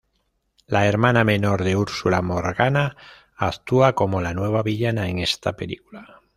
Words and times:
La 0.65 0.87
hermana 0.87 1.23
menor 1.23 1.63
de 1.63 1.75
Úrsula, 1.75 2.23
Morgana, 2.23 2.97
actúa 3.37 3.93
como 3.93 4.19
la 4.19 4.33
nueva 4.33 4.63
villana 4.63 5.07
en 5.09 5.19
esta 5.19 5.53
película. 5.55 6.21